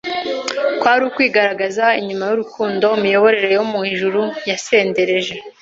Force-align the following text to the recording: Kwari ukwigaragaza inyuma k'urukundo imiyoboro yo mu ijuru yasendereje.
Kwari 0.79 1.01
ukwigaragaza 1.09 1.85
inyuma 1.99 2.25
k'urukundo 2.29 2.85
imiyoboro 2.97 3.39
yo 3.55 3.63
mu 3.71 3.79
ijuru 3.93 4.21
yasendereje. 4.49 5.33